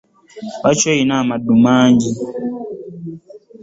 Lwaki 0.59 0.85
olina 0.93 1.13
amaddu 1.21 1.53
manyi? 1.63 2.09